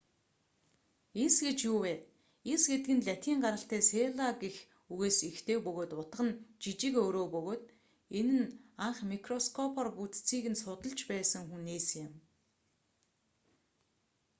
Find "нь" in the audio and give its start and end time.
2.97-3.05, 6.27-6.39, 8.39-8.51, 10.51-10.61